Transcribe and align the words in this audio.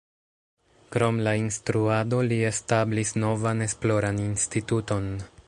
Krom 0.95 1.19
la 1.27 1.33
instruado, 1.41 2.23
li 2.31 2.41
establis 2.51 3.15
novan 3.27 3.63
esploran 3.69 4.25
instituton. 4.27 5.11